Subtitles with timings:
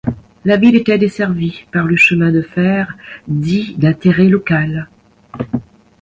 [0.45, 4.89] La ville était desservie par le chemin de fer dit d'intérêt local.